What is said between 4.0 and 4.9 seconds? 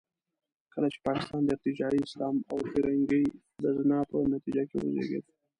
په نتیجه کې